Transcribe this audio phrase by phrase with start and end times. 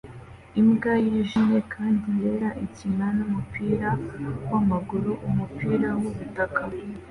[0.59, 3.89] Imbwa yijimye kandi yera ikina numupira
[4.51, 6.61] wamaguru umupira wubutaka